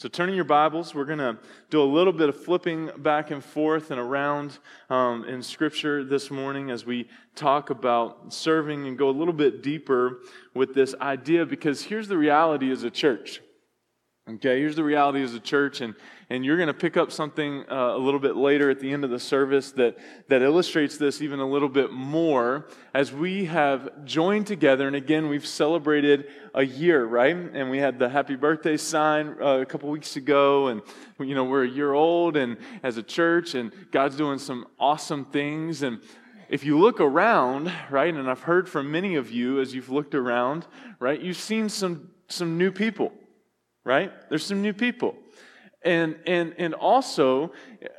[0.00, 1.36] So, turning your Bibles, we're going to
[1.70, 4.56] do a little bit of flipping back and forth and around
[4.90, 9.60] um, in Scripture this morning as we talk about serving and go a little bit
[9.60, 10.20] deeper
[10.54, 13.40] with this idea because here's the reality as a church.
[14.30, 15.94] Okay, here's the reality as a church, and,
[16.28, 19.02] and you're going to pick up something uh, a little bit later at the end
[19.02, 19.96] of the service that,
[20.28, 24.86] that illustrates this even a little bit more as we have joined together.
[24.86, 27.34] And again, we've celebrated a year, right?
[27.34, 30.82] And we had the happy birthday sign uh, a couple weeks ago, and
[31.18, 35.24] you know, we're a year old and as a church, and God's doing some awesome
[35.24, 35.82] things.
[35.82, 36.02] And
[36.50, 40.14] if you look around, right, and I've heard from many of you as you've looked
[40.14, 40.66] around,
[41.00, 43.10] right, you've seen some, some new people
[43.88, 44.12] right?
[44.28, 45.16] There's some new people.
[45.82, 47.52] And, and, and also,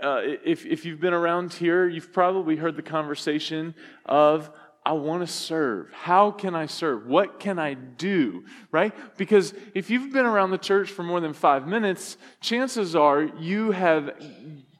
[0.03, 3.73] uh, if, if you've been around here, you've probably heard the conversation
[4.05, 4.52] of,
[4.85, 5.91] I want to serve.
[5.91, 7.07] How can I serve?
[7.07, 8.44] What can I do?
[8.71, 8.94] Right?
[9.17, 13.71] Because if you've been around the church for more than five minutes, chances are you
[13.71, 14.11] have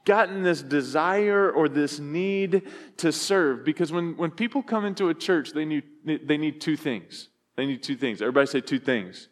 [0.04, 2.62] gotten this desire or this need
[2.98, 3.64] to serve.
[3.64, 7.30] Because when, when people come into a church, they need, they need two things.
[7.56, 8.22] They need two things.
[8.22, 9.28] Everybody say two things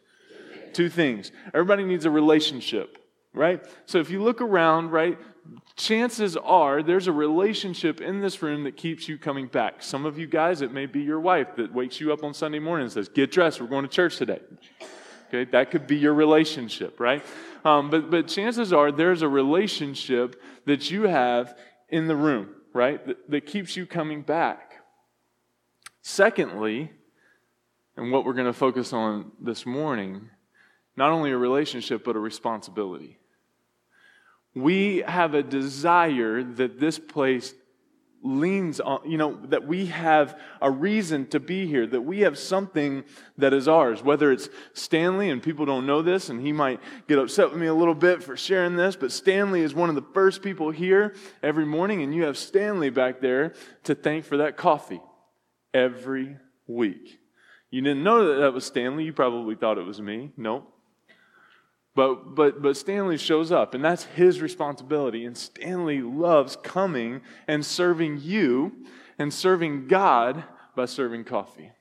[0.74, 1.32] two things.
[1.54, 2.98] Everybody needs a relationship,
[3.34, 3.64] right?
[3.86, 5.18] So if you look around, right,
[5.76, 9.82] chances are there's a relationship in this room that keeps you coming back.
[9.82, 12.58] Some of you guys, it may be your wife that wakes you up on Sunday
[12.58, 14.40] morning and says, Get dressed, we're going to church today.
[15.28, 17.24] Okay, that could be your relationship, right?
[17.64, 21.56] Um, but, but chances are there's a relationship that you have
[21.90, 24.82] in the room, right, that, that keeps you coming back.
[26.00, 26.90] Secondly,
[27.96, 30.30] and what we're going to focus on this morning,
[30.98, 33.18] not only a relationship, but a responsibility.
[34.54, 37.54] We have a desire that this place
[38.20, 42.36] leans on, you know, that we have a reason to be here, that we have
[42.36, 43.04] something
[43.36, 47.20] that is ours, whether it's Stanley, and people don't know this, and he might get
[47.20, 50.04] upset with me a little bit for sharing this, but Stanley is one of the
[50.12, 53.54] first people here every morning, and you have Stanley back there
[53.84, 55.00] to thank for that coffee
[55.72, 57.20] every week.
[57.70, 60.32] You didn't know that that was Stanley, you probably thought it was me.
[60.36, 60.74] Nope.
[61.98, 65.24] But, but, but Stanley shows up, and that's his responsibility.
[65.24, 68.70] And Stanley loves coming and serving you
[69.18, 70.44] and serving God
[70.76, 71.72] by serving coffee.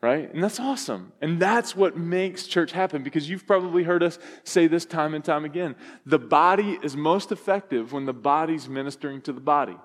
[0.00, 0.32] Right?
[0.32, 1.12] And that's awesome.
[1.20, 5.22] And that's what makes church happen because you've probably heard us say this time and
[5.22, 5.76] time again.
[6.06, 9.76] The body is most effective when the body's ministering to the body.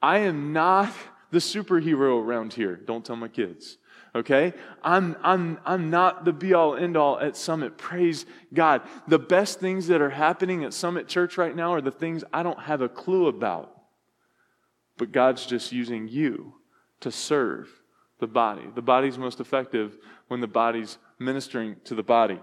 [0.00, 0.90] I am not
[1.34, 2.76] the superhero around here.
[2.76, 3.76] Don't tell my kids
[4.14, 4.52] okay?
[4.82, 7.76] I'm, I'm, I'm not the be all end all at Summit.
[7.76, 8.82] Praise God.
[9.08, 12.42] The best things that are happening at Summit Church right now are the things I
[12.42, 13.72] don't have a clue about.
[14.96, 16.54] But God's just using you
[17.00, 17.68] to serve
[18.20, 18.62] the body.
[18.74, 22.40] The body's most effective when the body's ministering to the body.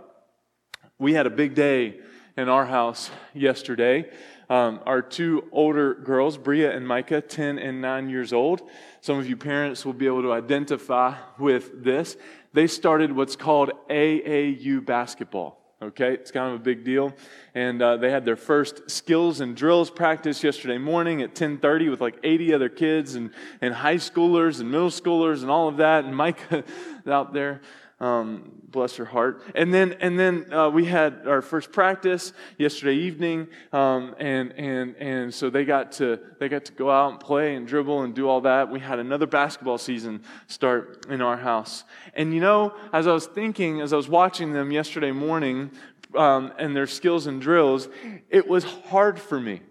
[1.00, 2.00] We had a big day
[2.36, 4.10] in our house yesterday.
[4.52, 8.70] Um, our two older girls, Bria and Micah, 10 and 9 years old,
[9.00, 12.18] some of you parents will be able to identify with this.
[12.52, 15.58] They started what's called AAU basketball.
[15.82, 17.14] Okay, it's kind of a big deal,
[17.56, 22.02] and uh, they had their first skills and drills practice yesterday morning at 10:30 with
[22.02, 26.04] like 80 other kids and and high schoolers and middle schoolers and all of that.
[26.04, 26.66] And Micah
[27.08, 27.62] out there,
[28.02, 29.44] um, bless her heart.
[29.54, 34.96] And then, and then uh, we had our first practice yesterday evening, um, and and
[34.98, 38.16] and so they got to they got to go out and play and dribble and
[38.16, 38.70] do all that.
[38.70, 41.84] We had another basketball season start in our house.
[42.16, 45.72] And you know, as I was thinking, as I was watching them yesterday morning,
[46.16, 47.88] um, and their skills and drills,
[48.30, 49.62] it was hard for me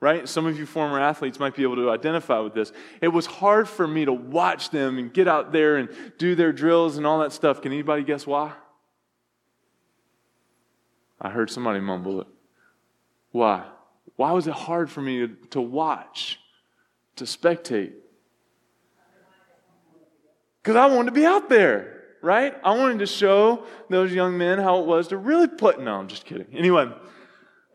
[0.00, 0.26] right?
[0.28, 2.72] Some of you former athletes might be able to identify with this.
[3.02, 6.52] It was hard for me to watch them and get out there and do their
[6.52, 7.60] drills and all that stuff.
[7.60, 8.52] Can anybody guess why?
[11.20, 12.26] I heard somebody mumble it.
[13.30, 13.64] Why?
[14.16, 16.40] Why was it hard for me to, to watch,
[17.16, 17.92] to spectate?
[20.62, 22.54] Because I wanted to be out there, right?
[22.64, 25.80] I wanted to show those young men how it was to really put.
[25.80, 26.46] No, I'm just kidding.
[26.52, 26.90] Anyway,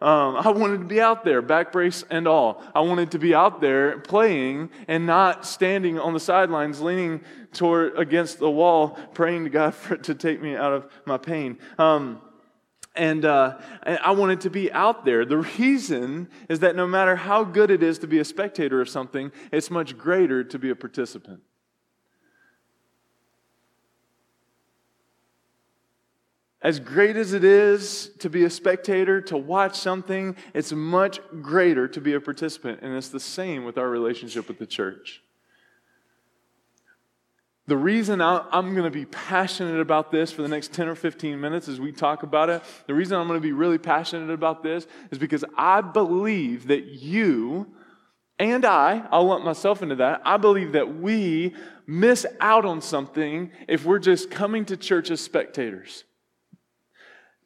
[0.01, 2.61] um, I wanted to be out there, back brace and all.
[2.75, 7.21] I wanted to be out there playing and not standing on the sidelines, leaning
[7.53, 11.57] toward against the wall, praying to God for, to take me out of my pain.
[11.79, 12.21] Um,
[12.93, 15.25] and, uh, and I wanted to be out there.
[15.25, 18.89] The reason is that no matter how good it is to be a spectator of
[18.89, 21.41] something, it's much greater to be a participant.
[26.65, 31.87] As great as it is to be a spectator, to watch something, it's much greater
[31.87, 32.79] to be a participant.
[32.81, 35.21] And it's the same with our relationship with the church.
[37.67, 41.39] The reason I'm going to be passionate about this for the next 10 or 15
[41.39, 44.63] minutes as we talk about it, the reason I'm going to be really passionate about
[44.63, 47.75] this is because I believe that you
[48.39, 51.53] and I, I'll lump myself into that, I believe that we
[51.85, 56.05] miss out on something if we're just coming to church as spectators.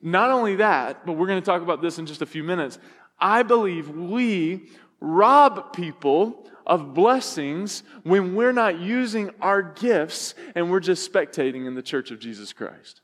[0.01, 2.80] Not only that, but we're going to talk about this in just a few minutes.
[3.19, 4.69] I believe we
[5.01, 11.75] rob people of blessings when we're not using our gifts and we're just spectating in
[11.75, 13.01] the church of Jesus Christ.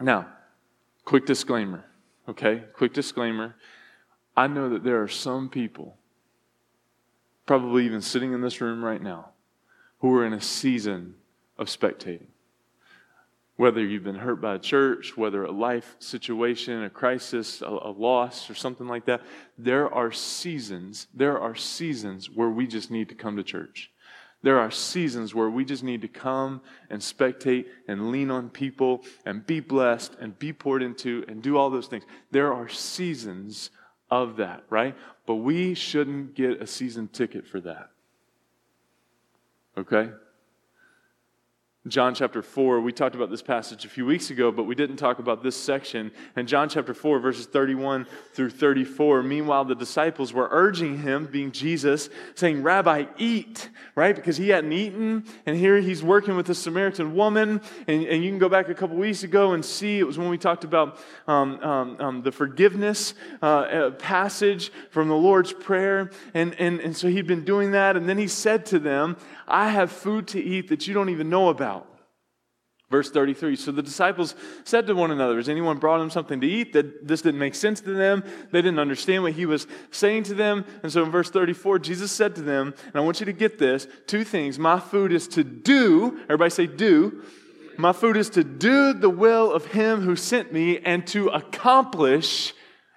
[0.00, 0.26] Now,
[1.04, 1.84] quick disclaimer,
[2.28, 2.64] okay?
[2.74, 3.54] Quick disclaimer.
[4.36, 5.96] I know that there are some people,
[7.46, 9.30] probably even sitting in this room right now,
[10.00, 11.14] who are in a season
[11.58, 12.31] of spectating
[13.56, 17.92] whether you've been hurt by a church, whether a life situation, a crisis, a, a,
[17.96, 19.20] loss, or something like that,
[19.58, 23.90] there are seasons, there are seasons where we just need to come to church.
[24.42, 29.04] There are seasons where we just need to come and spectate and lean on people
[29.24, 32.04] and be blessed and be poured into and do all those things.
[32.32, 33.70] There are seasons
[34.10, 34.96] of that, right?
[35.26, 37.90] But we shouldn't get a season ticket for that.
[39.78, 40.10] Okay?
[41.88, 44.98] John chapter 4, we talked about this passage a few weeks ago, but we didn't
[44.98, 46.12] talk about this section.
[46.36, 51.50] In John chapter 4, verses 31 through 34, meanwhile, the disciples were urging him, being
[51.50, 54.14] Jesus, saying, Rabbi, eat, right?
[54.14, 55.24] Because he hadn't eaten.
[55.44, 57.60] And here he's working with a Samaritan woman.
[57.88, 60.28] And, and you can go back a couple weeks ago and see it was when
[60.28, 66.12] we talked about um, um, um, the forgiveness uh, passage from the Lord's Prayer.
[66.32, 67.96] And, and, and so he'd been doing that.
[67.96, 69.16] And then he said to them,
[69.48, 71.71] I have food to eat that you don't even know about.
[72.92, 74.34] Verse 33 So the disciples
[74.64, 76.74] said to one another, Has anyone brought him something to eat?
[76.74, 78.22] That this didn't make sense to them.
[78.50, 80.66] They didn't understand what he was saying to them.
[80.82, 83.58] And so in verse 34, Jesus said to them, and I want you to get
[83.58, 84.58] this two things.
[84.58, 87.22] My food is to do, everybody say, do.
[87.78, 92.52] My food is to do the will of him who sent me and to accomplish,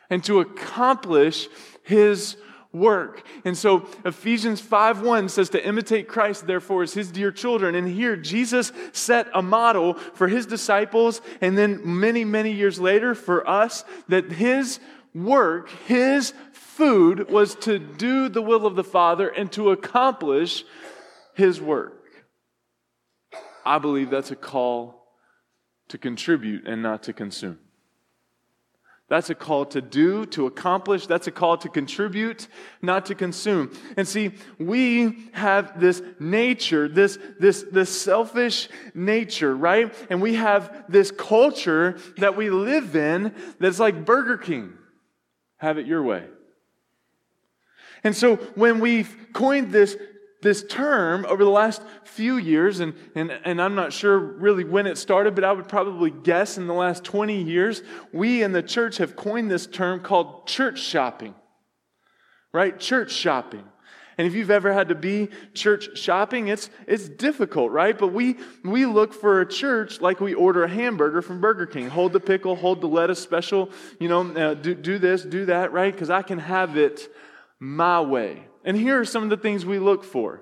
[0.09, 1.47] and to accomplish
[1.83, 2.35] his
[2.75, 3.23] work.
[3.45, 7.73] And so Ephesians 5:1 says to imitate Christ therefore as his dear children.
[7.75, 13.15] And here Jesus set a model for his disciples and then many many years later
[13.15, 14.79] for us that his
[15.13, 20.65] work, his food was to do the will of the Father and to accomplish
[21.33, 21.93] his work.
[23.65, 25.07] I believe that's a call
[25.87, 27.59] to contribute and not to consume.
[29.07, 31.05] That's a call to do, to accomplish.
[31.05, 32.47] That's a call to contribute,
[32.81, 33.71] not to consume.
[33.97, 39.93] And see, we have this nature, this, this, this selfish nature, right?
[40.09, 44.73] And we have this culture that we live in that's like Burger King.
[45.57, 46.25] Have it your way.
[48.03, 49.95] And so when we've coined this
[50.45, 54.87] this term over the last few years, and, and, and I'm not sure really when
[54.87, 57.83] it started, but I would probably guess in the last 20 years,
[58.13, 61.35] we in the church have coined this term called church shopping.
[62.53, 62.79] Right?
[62.79, 63.65] Church shopping.
[64.17, 67.97] And if you've ever had to be church shopping, it's, it's difficult, right?
[67.97, 71.89] But we, we look for a church like we order a hamburger from Burger King.
[71.89, 75.73] Hold the pickle, hold the lettuce special, you know, uh, do, do this, do that,
[75.73, 75.91] right?
[75.91, 77.09] Because I can have it
[77.59, 78.47] my way.
[78.65, 80.41] And here are some of the things we look for,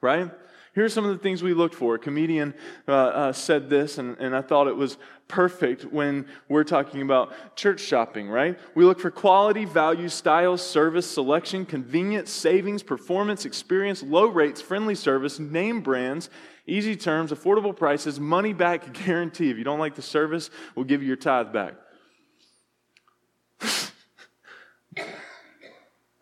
[0.00, 0.30] right?
[0.74, 1.96] Here are some of the things we looked for.
[1.96, 2.54] A comedian
[2.88, 4.96] uh, uh, said this, and, and I thought it was
[5.28, 8.58] perfect when we're talking about church shopping, right?
[8.74, 14.94] We look for quality, value, style, service, selection, convenience, savings, performance, experience, low rates, friendly
[14.94, 16.30] service, name brands,
[16.66, 19.50] easy terms, affordable prices, money back guarantee.
[19.50, 21.74] If you don't like the service, we'll give you your tithe back.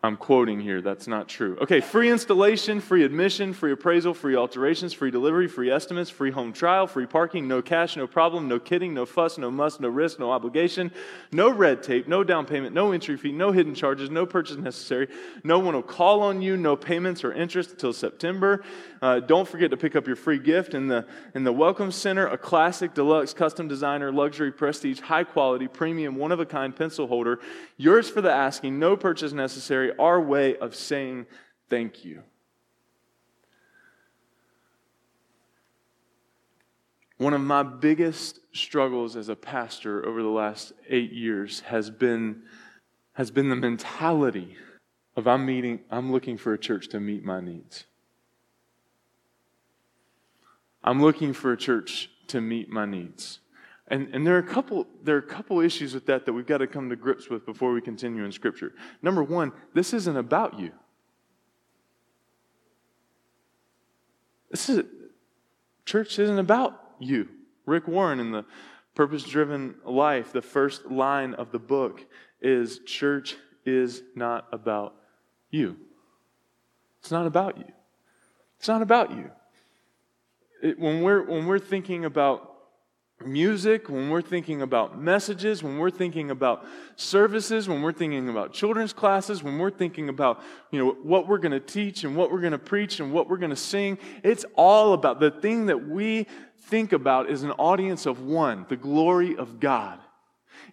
[0.03, 1.55] I'm quoting here, that's not true.
[1.61, 6.53] Okay, free installation, free admission, free appraisal, free alterations, free delivery, free estimates, free home
[6.53, 10.17] trial, free parking, no cash, no problem, no kidding, no fuss, no must, no risk,
[10.17, 10.91] no obligation,
[11.31, 15.07] no red tape, no down payment, no entry fee, no hidden charges, no purchase necessary.
[15.43, 18.63] No one will call on you, no payments or interest until September.
[19.03, 21.05] Uh, don't forget to pick up your free gift in the,
[21.35, 26.31] in the Welcome Center, a classic, deluxe, custom designer, luxury, prestige, high quality, premium, one
[26.31, 27.39] of a kind pencil holder.
[27.77, 31.25] Yours for the asking, no purchase necessary our way of saying
[31.69, 32.23] thank you.
[37.17, 42.41] One of my biggest struggles as a pastor over the last eight years has been,
[43.13, 44.57] has been the mentality
[45.15, 47.85] of I'm meeting, I'm looking for a church to meet my needs.
[50.83, 53.39] I'm looking for a church to meet my needs.
[53.91, 56.47] And, and there, are a couple, there are a couple issues with that that we've
[56.47, 58.73] got to come to grips with before we continue in Scripture.
[59.01, 60.71] Number one, this isn't about you.
[64.49, 64.85] This is
[65.85, 67.27] church isn't about you.
[67.65, 68.45] Rick Warren in the
[68.95, 72.05] Purpose Driven Life, the first line of the book
[72.41, 74.95] is church is not about
[75.49, 75.75] you.
[77.01, 77.71] It's not about you.
[78.57, 79.31] It's not about you.
[80.63, 82.50] It, when, we're, when we're thinking about
[83.25, 88.53] music, when we're thinking about messages, when we're thinking about services, when we're thinking about
[88.53, 92.31] children's classes, when we're thinking about, you know, what we're going to teach and what
[92.31, 95.67] we're going to preach and what we're going to sing, it's all about the thing
[95.67, 96.27] that we
[96.65, 99.99] think about is an audience of one, the glory of God.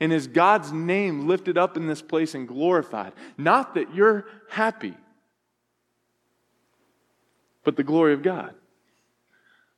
[0.01, 3.13] And is God's name lifted up in this place and glorified?
[3.37, 4.95] Not that you're happy,
[7.65, 8.55] but the glory of God.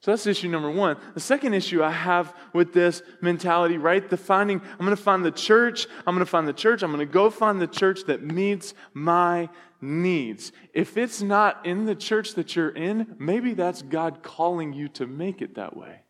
[0.00, 0.96] So that's issue number one.
[1.12, 4.08] The second issue I have with this mentality, right?
[4.08, 5.86] The finding, I'm going to find the church.
[6.06, 6.82] I'm going to find the church.
[6.82, 9.50] I'm going to go find the church that meets my
[9.82, 10.52] needs.
[10.72, 15.06] If it's not in the church that you're in, maybe that's God calling you to
[15.06, 16.00] make it that way.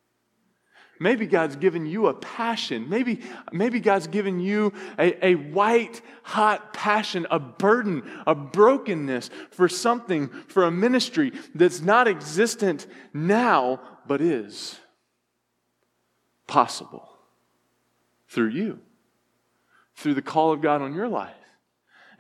[1.03, 2.91] Maybe God's given you a passion.
[2.91, 9.67] Maybe, maybe God's given you a, a white hot passion, a burden, a brokenness for
[9.67, 14.79] something, for a ministry that's not existent now, but is
[16.47, 17.09] possible
[18.29, 18.79] through you,
[19.97, 21.35] through the call of God on your life.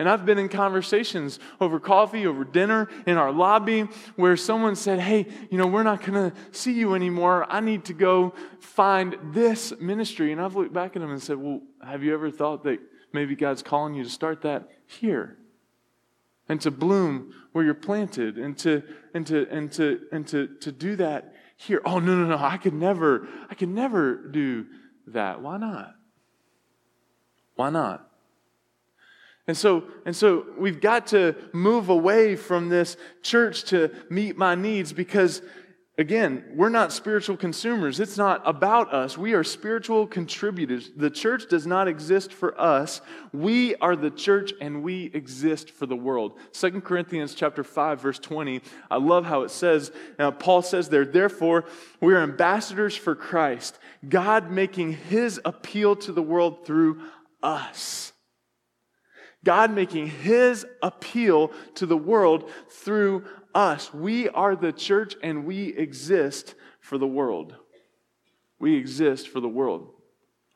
[0.00, 3.83] And I've been in conversations over coffee, over dinner, in our lobby,
[4.16, 7.47] where someone said, Hey, you know, we're not going to see you anymore.
[7.50, 10.33] I need to go find this ministry.
[10.33, 12.78] And I've looked back at them and said, Well, have you ever thought that
[13.12, 15.37] maybe God's calling you to start that here?
[16.49, 20.73] And to bloom where you're planted and to and to and to and to, to
[20.73, 21.83] do that here.
[21.85, 22.42] Oh no, no, no.
[22.42, 24.64] I could never, I could never do
[25.09, 25.42] that.
[25.42, 25.92] Why not?
[27.54, 28.10] Why not?
[29.47, 34.54] And so, and so we've got to move away from this church to meet my
[34.54, 35.42] needs because,
[35.99, 37.99] again, we're not spiritual consumers.
[37.99, 39.18] It's not about us.
[39.18, 40.90] We are spiritual contributors.
[40.94, 43.00] The church does not exist for us.
[43.32, 46.38] We are the church and we exist for the world.
[46.52, 48.61] Second Corinthians chapter 5, verse 20.
[48.88, 51.64] I love how it says, now Paul says there, therefore,
[52.00, 53.78] we are ambassadors for Christ,
[54.09, 57.02] God making his appeal to the world through
[57.42, 58.12] us.
[59.44, 63.92] God making his appeal to the world through us.
[63.92, 67.54] We are the church and we exist for the world.
[68.59, 69.88] We exist for the world.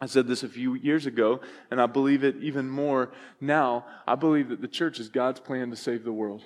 [0.00, 3.86] I said this a few years ago, and I believe it even more now.
[4.06, 6.42] I believe that the church is God's plan to save the world.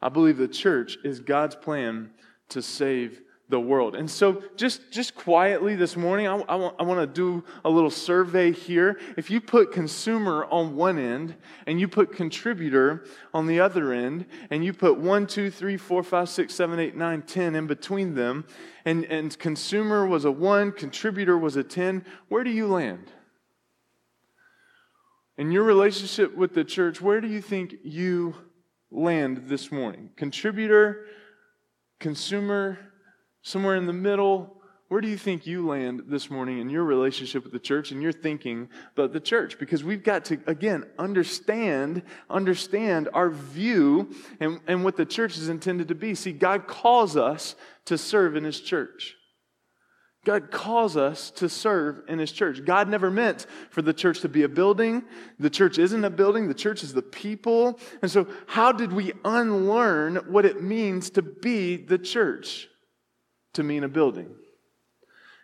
[0.00, 2.10] I believe the church is God's plan
[2.50, 3.94] to save the world.
[3.94, 7.70] And so, just, just quietly this morning, I, I, want, I want to do a
[7.70, 9.00] little survey here.
[9.16, 11.34] If you put consumer on one end
[11.66, 16.02] and you put contributor on the other end, and you put one, two, three, four,
[16.02, 18.44] five, six, seven, eight, nine, ten in between them,
[18.84, 23.12] and, and consumer was a one, contributor was a 10, where do you land?
[25.38, 28.34] In your relationship with the church, where do you think you
[28.90, 30.10] land this morning?
[30.16, 31.06] Contributor,
[32.00, 32.78] consumer,
[33.48, 34.54] somewhere in the middle.
[34.88, 38.02] Where do you think you land this morning in your relationship with the church and
[38.02, 39.58] your thinking about the church?
[39.58, 45.48] Because we've got to, again, understand, understand our view and, and what the church is
[45.48, 46.14] intended to be.
[46.14, 47.54] See, God calls us
[47.86, 49.14] to serve in His church.
[50.24, 52.64] God calls us to serve in His church.
[52.64, 55.02] God never meant for the church to be a building.
[55.38, 57.78] The church isn't a building, the church is the people.
[58.00, 62.68] And so, how did we unlearn what it means to be the church?
[63.54, 64.34] To mean a building.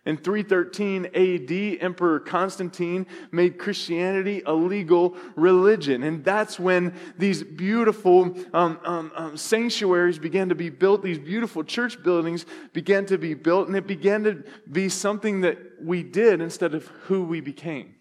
[0.06, 6.02] In 313 AD, Emperor Constantine made Christianity a legal religion.
[6.02, 11.64] And that's when these beautiful um, um, um, sanctuaries began to be built, these beautiful
[11.64, 12.44] church buildings
[12.75, 16.87] began to be built, and it began to be something that we did instead of
[17.06, 17.94] who we became.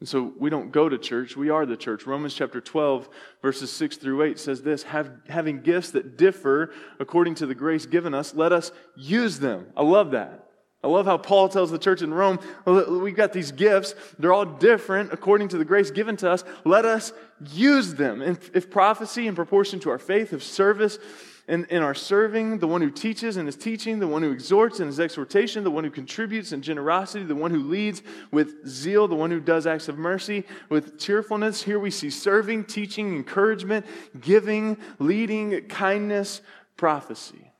[0.00, 2.06] And so we don't go to church, we are the church.
[2.06, 3.08] Romans chapter 12,
[3.40, 7.86] verses 6 through 8 says this Have, having gifts that differ according to the grace
[7.86, 9.66] given us, let us use them.
[9.76, 10.44] I love that.
[10.82, 13.94] I love how Paul tells the church in Rome, we've got these gifts.
[14.18, 16.44] They're all different according to the grace given to us.
[16.66, 17.14] Let us
[17.52, 18.20] use them.
[18.20, 20.98] If, if prophecy in proportion to our faith, if service
[21.46, 24.80] in, in our serving, the one who teaches and is teaching, the one who exhorts
[24.80, 29.06] in his exhortation, the one who contributes in generosity, the one who leads with zeal,
[29.06, 31.62] the one who does acts of mercy with cheerfulness.
[31.62, 33.84] Here we see serving, teaching, encouragement,
[34.20, 36.40] giving, leading, kindness,
[36.76, 37.52] prophecy.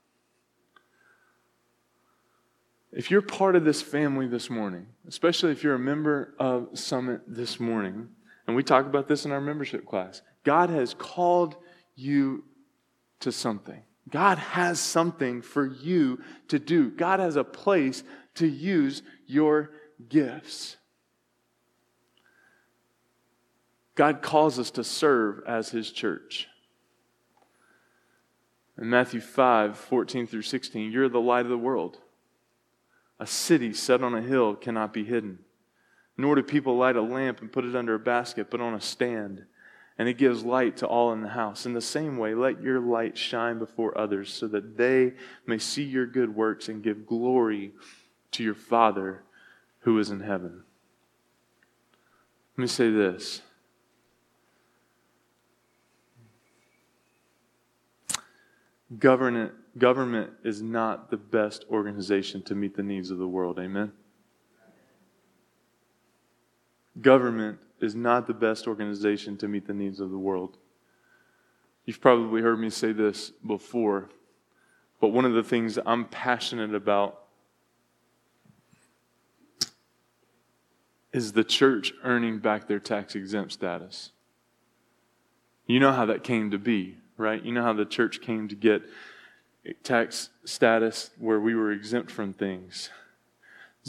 [2.91, 7.21] If you're part of this family this morning, especially if you're a member of Summit
[7.27, 8.09] this morning,
[8.47, 11.57] and we talk about this in our membership class, God has called
[11.97, 12.45] you
[13.25, 13.83] to something.
[14.11, 16.91] God has something for you to do.
[16.91, 18.05] God has a place
[18.35, 19.71] to use your
[20.09, 20.77] gifts.
[23.95, 26.49] God calls us to serve as His church.
[28.77, 31.99] In Matthew 5 14 through 16, you're the light of the world.
[33.19, 35.39] A city set on a hill cannot be hidden.
[36.17, 38.81] Nor do people light a lamp and put it under a basket, but on a
[38.81, 39.47] stand,
[39.99, 41.67] and it gives light to all in the house.
[41.67, 45.13] In the same way, let your light shine before others, so that they
[45.47, 47.73] may see your good works and give glory
[48.33, 49.23] to your Father
[49.81, 50.65] who is in heaven.
[52.57, 53.43] Let me say this.
[58.99, 63.59] Government, government is not the best organization to meet the needs of the world.
[63.59, 63.93] Amen?
[67.01, 70.57] Government is not the best organization to meet the needs of the world.
[71.85, 74.09] You've probably heard me say this before,
[75.01, 77.21] but one of the things I'm passionate about
[81.13, 84.11] is the church earning back their tax exempt status.
[85.67, 87.43] You know how that came to be, right?
[87.43, 88.83] You know how the church came to get
[89.83, 92.91] tax status where we were exempt from things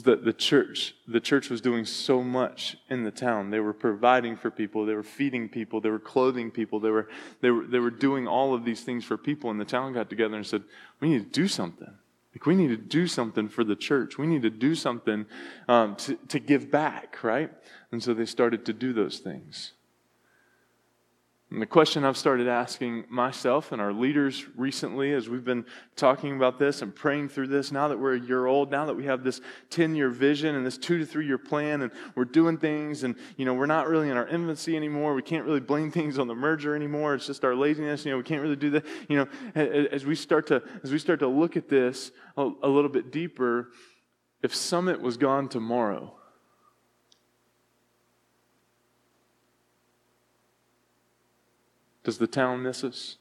[0.04, 3.50] that the church the church was doing so much in the town.
[3.50, 7.08] They were providing for people they were feeding people they were clothing people they were
[7.42, 9.50] they were, they were doing all of these things for people.
[9.50, 10.64] And the town got together and said
[11.00, 11.94] we need to do something.
[12.34, 14.18] Like we need to do something for the church.
[14.18, 15.26] We need to do something
[15.70, 17.52] um, to, to give back right?
[17.92, 19.72] And so they started to do those things
[21.52, 25.64] and the question I've started asking myself and our leaders recently as we've been
[25.96, 28.96] talking about this and praying through this, now that we're a year old, now that
[28.96, 32.26] we have this 10 year vision and this two to three year plan, and we're
[32.26, 35.14] doing things, and you know, we're not really in our infancy anymore.
[35.14, 37.14] We can't really blame things on the merger anymore.
[37.14, 38.06] It's just our laziness.
[38.06, 38.86] You know, we can't really do that.
[39.08, 42.68] You know, as we start to as we start to look at this a, a
[42.68, 43.70] little bit deeper,
[44.42, 46.16] if Summit was gone tomorrow,
[52.06, 53.18] Does the town miss us?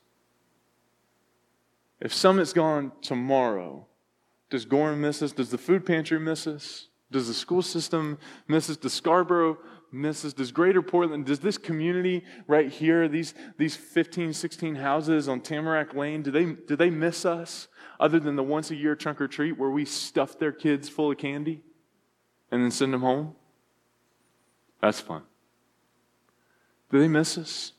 [2.01, 3.87] If Summit's gone tomorrow,
[4.51, 5.33] does Gorham miss us?
[5.33, 6.89] Does the food pantry miss us?
[7.11, 8.77] Does the school system miss us?
[8.77, 9.57] Does Scarborough
[9.91, 10.35] miss us?
[10.35, 15.95] Does Greater Portland, does this community right here, these, these 15, 16 houses on Tamarack
[15.95, 17.69] Lane, do they, do they miss us
[17.99, 21.11] other than the once a year trunk or treat where we stuff their kids full
[21.11, 21.63] of candy
[22.51, 23.35] and then send them home?
[24.83, 25.23] That's fun.
[26.91, 27.73] Do they miss us?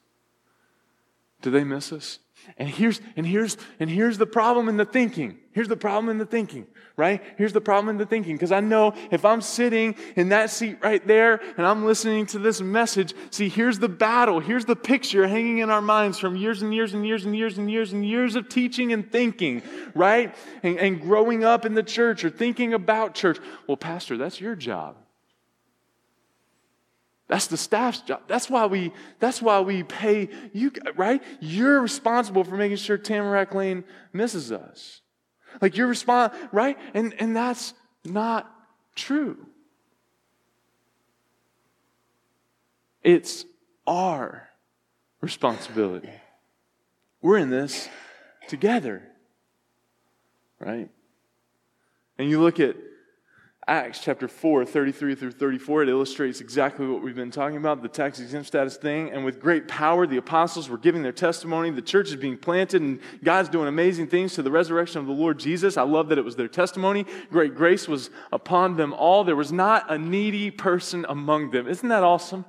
[1.46, 2.18] Do they miss us?
[2.58, 5.38] And here's and here's and here's the problem in the thinking.
[5.52, 6.66] Here's the problem in the thinking,
[6.98, 7.22] right?
[7.38, 10.80] Here's the problem in the thinking because I know if I'm sitting in that seat
[10.82, 15.28] right there and I'm listening to this message, see here's the battle, here's the picture
[15.28, 18.04] hanging in our minds from years and years and years and years and years and
[18.04, 19.62] years of teaching and thinking,
[19.94, 20.36] right?
[20.64, 23.38] And, and growing up in the church or thinking about church.
[23.68, 24.96] Well, pastor, that's your job.
[27.28, 28.22] That's the staff's job.
[28.28, 31.24] That's why we, that's why we pay you, right?
[31.40, 33.84] You're responsible for making sure Tamarack Lane
[34.14, 35.02] misses us.
[35.62, 35.88] Like you're
[36.52, 36.78] right?
[36.94, 38.52] And, and that's not
[38.96, 39.48] true.
[43.02, 43.46] It's
[43.88, 44.50] our
[45.22, 46.10] responsibility.
[47.22, 47.90] We're in this
[48.48, 49.02] together,
[50.60, 50.90] right?
[52.18, 52.76] And you look at
[53.68, 57.88] Acts chapter 4, 33 through 34, it illustrates exactly what we've been talking about the
[57.88, 59.10] tax exempt status thing.
[59.10, 61.72] And with great power, the apostles were giving their testimony.
[61.72, 65.14] The church is being planted, and God's doing amazing things to the resurrection of the
[65.14, 65.78] Lord Jesus.
[65.78, 67.08] I love that it was their testimony.
[67.32, 69.24] Great grace was upon them all.
[69.24, 71.68] There was not a needy person among them.
[71.68, 72.46] Isn't that awesome?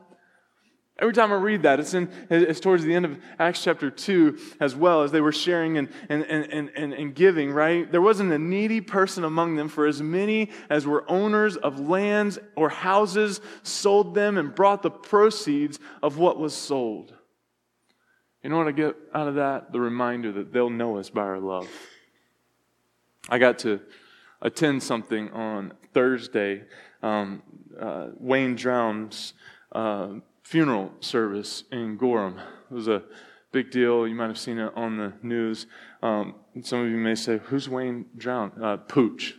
[0.98, 4.38] Every time I read that, it's, in, it's towards the end of Acts chapter 2
[4.60, 7.90] as well, as they were sharing and, and, and, and, and giving, right?
[7.90, 12.38] There wasn't a needy person among them, for as many as were owners of lands
[12.54, 17.12] or houses sold them and brought the proceeds of what was sold.
[18.42, 19.72] You know what I get out of that?
[19.72, 21.68] The reminder that they'll know us by our love.
[23.28, 23.80] I got to
[24.40, 26.62] attend something on Thursday.
[27.02, 27.42] Um,
[27.78, 29.34] uh, Wayne Drown's.
[29.72, 32.38] Uh, funeral service in Gorham.
[32.70, 33.02] It was a
[33.50, 34.06] big deal.
[34.06, 35.66] You might have seen it on the news.
[36.02, 38.52] Um, some of you may say, Who's Wayne Drown?
[38.62, 39.34] Uh, Pooch.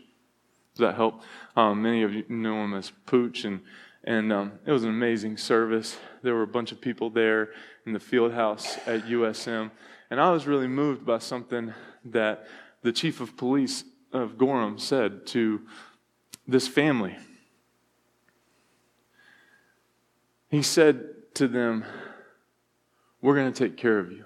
[0.75, 1.21] Does that help?
[1.55, 3.61] Um, many of you know him as Pooch, and,
[4.03, 5.97] and um, it was an amazing service.
[6.23, 7.51] There were a bunch of people there
[7.85, 9.71] in the field house at USM,
[10.11, 12.45] and I was really moved by something that
[12.81, 15.61] the chief of police of Gorham said to
[16.45, 17.15] this family.
[20.49, 21.05] He said
[21.35, 21.85] to them,
[23.21, 24.25] We're going to take care of you.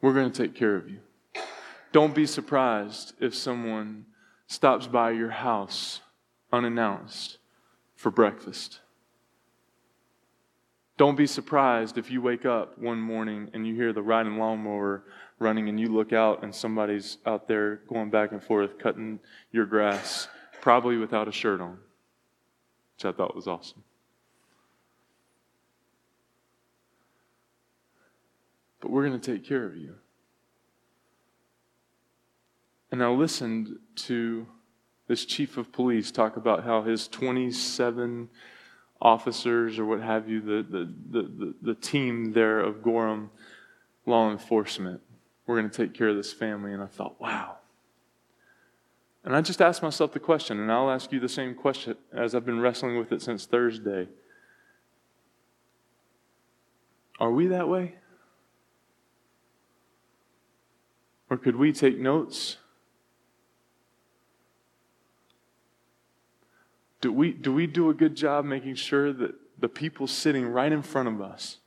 [0.00, 0.98] we're going to take care of you.
[1.92, 4.06] Don't be surprised if someone
[4.46, 6.00] stops by your house
[6.52, 7.38] unannounced
[7.94, 8.80] for breakfast.
[10.96, 15.04] Don't be surprised if you wake up one morning and you hear the riding lawnmower
[15.38, 19.18] running and you look out and somebody's out there going back and forth cutting
[19.50, 20.28] your grass,
[20.60, 21.78] probably without a shirt on,
[23.02, 23.82] which I thought was awesome.
[28.80, 29.94] But we're going to take care of you.
[32.90, 34.46] And I listened to
[35.08, 38.28] this chief of police talk about how his 27
[39.00, 43.30] officers or what have you, the, the, the, the, the team there of Gorham
[44.06, 45.00] law enforcement,
[45.46, 46.72] we're going to take care of this family.
[46.72, 47.56] And I thought, wow.
[49.24, 52.34] And I just asked myself the question, and I'll ask you the same question as
[52.34, 54.08] I've been wrestling with it since Thursday.
[57.20, 57.94] Are we that way?
[61.30, 62.58] Or could we take notes
[67.02, 70.70] Do we, do we do a good job making sure that the people sitting right
[70.70, 71.58] in front of us,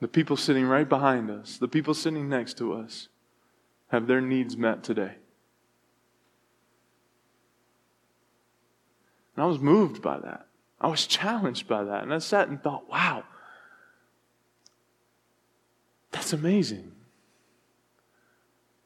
[0.00, 3.08] the people sitting right behind us, the people sitting next to us,
[3.88, 5.16] have their needs met today?
[9.38, 10.48] And I was moved by that.
[10.80, 12.02] I was challenged by that.
[12.02, 13.22] And I sat and thought, wow,
[16.10, 16.90] that's amazing.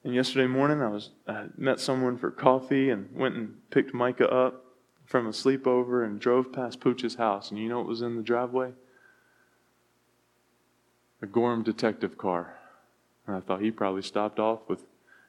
[0.05, 4.31] And yesterday morning, I was I met someone for coffee and went and picked Micah
[4.31, 4.67] up
[5.07, 7.51] from a sleepover and drove past Pooch's house.
[7.51, 8.73] And you know what was in the driveway?
[11.23, 12.59] A Gorham detective car.
[13.27, 14.85] And I thought he probably stopped off with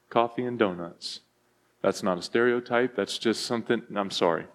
[0.09, 1.21] coffee and donuts.
[1.81, 3.83] That's not a stereotype, that's just something.
[3.95, 4.47] I'm sorry.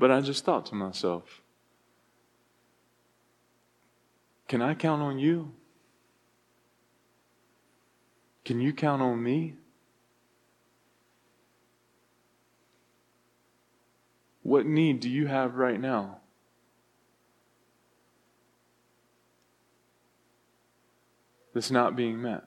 [0.00, 1.42] But I just thought to myself,
[4.48, 5.52] can I count on you?
[8.46, 9.56] Can you count on me?
[14.42, 16.20] What need do you have right now?
[21.52, 22.44] That's not being met.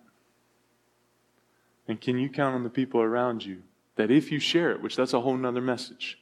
[1.87, 3.61] And can you count on the people around you
[3.95, 6.17] that if you share it, which that's a whole nother message,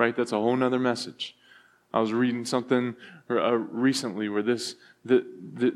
[0.00, 0.16] right?
[0.16, 1.36] That's a whole nother message.
[1.92, 2.96] I was reading something
[3.30, 5.24] uh, recently where this, that,
[5.60, 5.74] that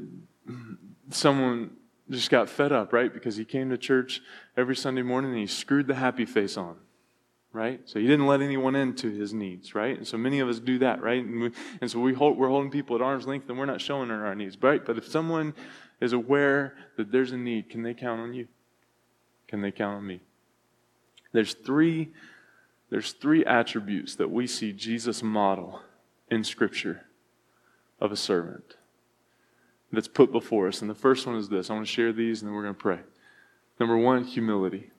[1.11, 1.71] someone
[2.11, 3.13] just got fed up, right?
[3.13, 4.21] Because he came to church
[4.57, 6.77] every Sunday morning and he screwed the happy face on
[7.55, 7.81] right?
[7.85, 9.97] So he didn't let anyone into his needs, right?
[9.97, 11.25] And so many of us do that, right?
[11.25, 13.81] And, we, and so we hold, we're holding people at arm's length and we're not
[13.81, 14.85] showing them our needs, right?
[14.85, 15.55] But if someone
[16.01, 18.49] is aware that there's a need, can they count on you?
[19.47, 20.21] Can they count on me?
[21.33, 22.11] There's three,
[22.95, 25.83] there's three attributes that we see Jesus model
[26.31, 27.01] in Scripture
[27.99, 28.77] of a servant
[29.91, 30.81] that's put before us.
[30.81, 31.71] And the first one is this.
[31.71, 33.01] I want to share these and then we're going to pray.
[33.81, 34.93] Number one, humility.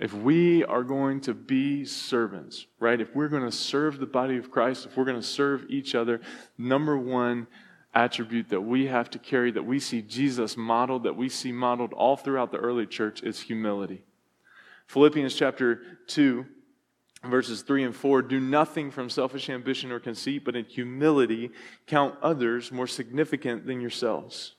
[0.00, 3.00] If we are going to be servants, right?
[3.00, 5.94] If we're going to serve the body of Christ, if we're going to serve each
[5.94, 6.20] other,
[6.58, 7.46] number one
[7.94, 11.92] attribute that we have to carry, that we see Jesus modeled, that we see modeled
[11.92, 14.02] all throughout the early church, is humility.
[14.86, 16.46] Philippians chapter 2,
[17.24, 21.50] verses 3 and 4 do nothing from selfish ambition or conceit, but in humility
[21.86, 24.54] count others more significant than yourselves.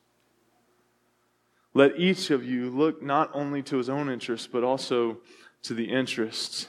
[1.73, 5.19] Let each of you look not only to his own interests, but also
[5.63, 6.67] to the interests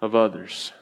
[0.00, 0.72] of others.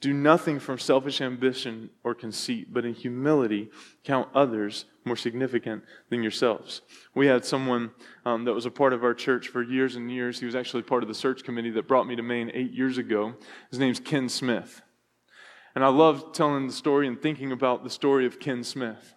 [0.00, 3.70] Do nothing from selfish ambition or conceit, but in humility
[4.02, 6.80] count others more significant than yourselves.
[7.14, 7.90] We had someone
[8.24, 10.40] um, that was a part of our church for years and years.
[10.40, 12.96] He was actually part of the search committee that brought me to Maine eight years
[12.96, 13.34] ago.
[13.70, 14.80] His name's Ken Smith.
[15.74, 19.14] And I love telling the story and thinking about the story of Ken Smith.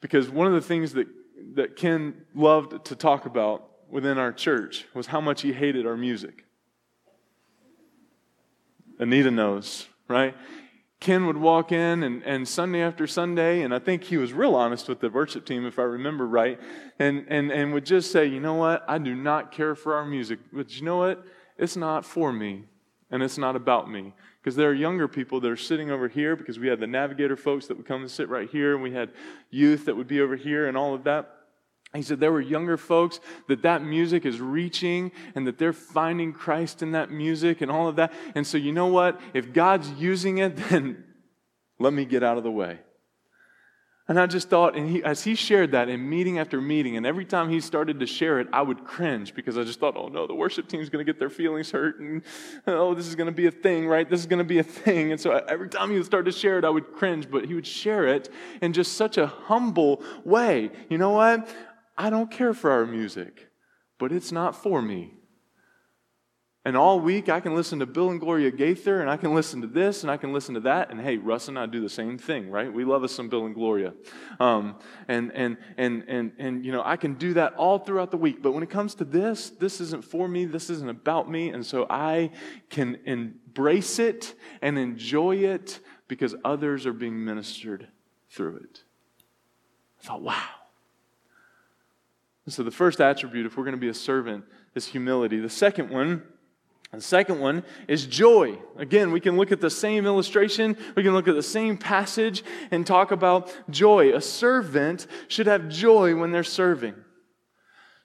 [0.00, 1.06] Because one of the things that
[1.54, 5.96] that Ken loved to talk about within our church was how much he hated our
[5.96, 6.44] music.
[9.00, 10.36] Anita knows, right?
[11.00, 14.54] Ken would walk in and, and Sunday after Sunday, and I think he was real
[14.54, 16.60] honest with the worship team, if I remember right,
[16.98, 20.04] and, and, and would just say, you know what, I do not care for our
[20.04, 21.24] music, but you know what,
[21.56, 22.64] it's not for me,
[23.10, 24.12] and it's not about me.
[24.42, 27.36] Because there are younger people that are sitting over here, because we had the navigator
[27.36, 29.10] folks that would come and sit right here, and we had
[29.48, 31.39] youth that would be over here, and all of that.
[31.94, 36.32] He said there were younger folks that that music is reaching and that they're finding
[36.32, 38.12] Christ in that music and all of that.
[38.34, 39.20] And so, you know what?
[39.34, 41.04] If God's using it, then
[41.80, 42.78] let me get out of the way.
[44.10, 47.06] And I just thought, and he, as he shared that in meeting after meeting, and
[47.06, 50.08] every time he started to share it, I would cringe because I just thought, oh
[50.08, 52.20] no, the worship team's going to get their feelings hurt, and
[52.66, 54.10] oh, this is going to be a thing, right?
[54.10, 55.12] This is going to be a thing.
[55.12, 57.54] And so every time he would start to share it, I would cringe, but he
[57.54, 60.72] would share it in just such a humble way.
[60.88, 61.48] You know what?
[62.00, 63.50] I don't care for our music,
[63.98, 65.12] but it's not for me.
[66.64, 69.60] And all week I can listen to Bill and Gloria Gaither, and I can listen
[69.60, 70.90] to this, and I can listen to that.
[70.90, 72.72] And hey, Russ and I do the same thing, right?
[72.72, 73.92] We love us some Bill and Gloria.
[74.38, 78.16] Um, and, and, and, and, and, you know, I can do that all throughout the
[78.16, 78.40] week.
[78.40, 81.50] But when it comes to this, this isn't for me, this isn't about me.
[81.50, 82.30] And so I
[82.70, 87.88] can embrace it and enjoy it because others are being ministered
[88.30, 88.84] through it.
[90.02, 90.59] I thought, wow.
[92.50, 95.38] And so the first attribute, if we're going to be a servant, is humility.
[95.38, 96.24] The second one,
[96.92, 98.58] the second one is joy.
[98.76, 102.42] Again, we can look at the same illustration, we can look at the same passage
[102.72, 104.12] and talk about joy.
[104.16, 106.96] A servant should have joy when they're serving.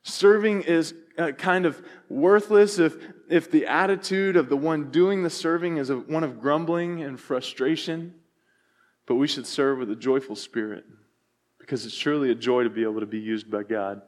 [0.04, 5.32] Serving is uh, kind of worthless if, if the attitude of the one doing the
[5.32, 8.14] serving is one of grumbling and frustration,
[9.08, 10.86] but we should serve with a joyful spirit
[11.58, 14.04] because it's truly a joy to be able to be used by God.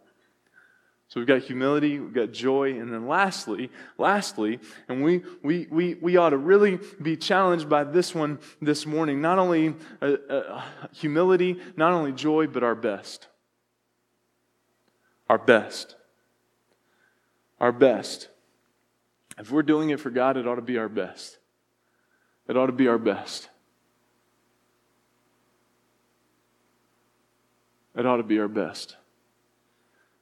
[1.09, 5.93] So we've got humility, we've got joy, and then lastly, lastly, and we, we, we,
[5.95, 9.21] we ought to really be challenged by this one this morning.
[9.21, 13.27] Not only uh, uh, humility, not only joy, but our best.
[15.29, 15.95] Our best.
[17.61, 18.27] Our best.
[19.39, 21.37] If we're doing it for God, it ought to be our best.
[22.49, 23.47] It ought to be our best.
[27.95, 28.97] It ought to be our best.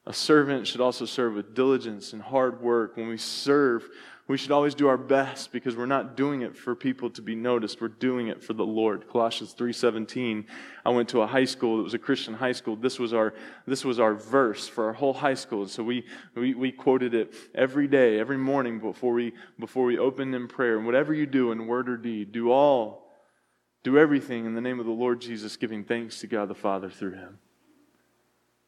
[0.08, 2.96] A servant should also serve with diligence and hard work.
[2.96, 3.89] When we serve,
[4.28, 7.36] we should always do our best because we're not doing it for people to be
[7.36, 7.82] noticed.
[7.82, 9.08] We're doing it for the Lord.
[9.08, 10.46] Colossians 3:17.
[10.84, 11.80] I went to a high school.
[11.80, 12.76] It was a Christian high school.
[12.76, 13.34] This was our
[13.65, 15.68] this was our verse for our whole high school.
[15.68, 20.36] So we we, we quoted it every day, every morning before we before we opened
[20.36, 20.78] in prayer.
[20.78, 23.12] And whatever you do in word or deed, do all
[23.84, 26.89] do everything in the name of the Lord Jesus, giving thanks to God the Father
[26.89, 27.38] through him.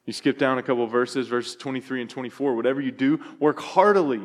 [0.07, 2.55] You skip down a couple verses, verses 23 and 24.
[2.55, 4.21] Whatever you do, work heartily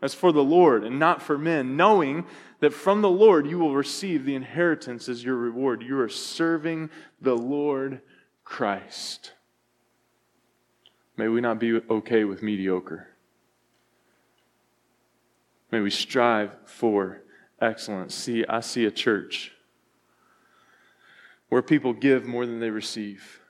[0.00, 2.24] as for the Lord and not for men, knowing
[2.60, 5.82] that from the Lord you will receive the inheritance as your reward.
[5.82, 6.88] You are serving
[7.20, 8.00] the Lord
[8.44, 9.32] Christ.
[11.16, 13.08] May we not be okay with mediocre.
[15.72, 17.22] May we strive for
[17.60, 18.14] excellence.
[18.14, 19.50] See, I see a church
[21.48, 23.40] where people give more than they receive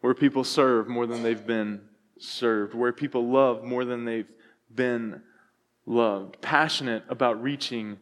[0.00, 1.82] where people serve more than they've been
[2.18, 4.30] served, where people love more than they've
[4.74, 5.22] been
[5.86, 7.98] loved, passionate about reaching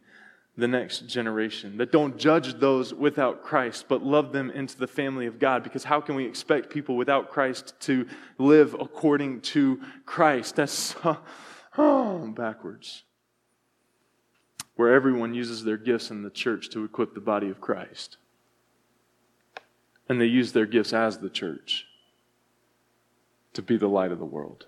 [0.57, 5.25] the next generation, that don't judge those without Christ, but love them into the family
[5.25, 5.63] of God.
[5.63, 8.05] Because how can we expect people without Christ to
[8.37, 10.57] live according to Christ?
[10.57, 10.95] That's
[11.77, 13.03] oh, backwards.
[14.75, 18.17] Where everyone uses their gifts in the church to equip the body of Christ.
[20.07, 21.85] And they use their gifts as the church
[23.53, 24.65] to be the light of the world.